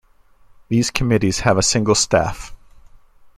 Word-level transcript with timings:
These 0.69 0.89
committees 0.89 1.41
have 1.41 1.59
a 1.59 1.61
single 1.61 1.93
staff. 1.93 2.55